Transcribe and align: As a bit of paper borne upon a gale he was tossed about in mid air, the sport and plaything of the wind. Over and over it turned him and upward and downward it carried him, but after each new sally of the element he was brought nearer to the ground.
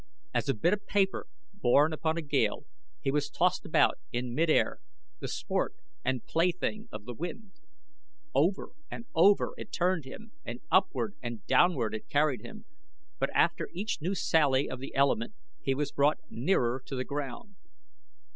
As 0.33 0.49
a 0.49 0.55
bit 0.55 0.73
of 0.73 0.87
paper 0.87 1.27
borne 1.53 1.93
upon 1.93 2.17
a 2.17 2.23
gale 2.23 2.65
he 3.01 3.11
was 3.11 3.29
tossed 3.29 3.67
about 3.67 3.99
in 4.11 4.33
mid 4.33 4.49
air, 4.49 4.79
the 5.19 5.27
sport 5.27 5.75
and 6.03 6.25
plaything 6.25 6.89
of 6.91 7.05
the 7.05 7.13
wind. 7.13 7.51
Over 8.33 8.69
and 8.89 9.05
over 9.13 9.53
it 9.59 9.71
turned 9.71 10.05
him 10.05 10.31
and 10.43 10.59
upward 10.71 11.13
and 11.21 11.45
downward 11.45 11.93
it 11.93 12.09
carried 12.09 12.41
him, 12.41 12.65
but 13.19 13.29
after 13.35 13.69
each 13.73 14.01
new 14.01 14.15
sally 14.15 14.67
of 14.67 14.79
the 14.79 14.95
element 14.95 15.35
he 15.61 15.75
was 15.75 15.91
brought 15.91 16.17
nearer 16.31 16.81
to 16.87 16.95
the 16.95 17.05
ground. 17.05 17.53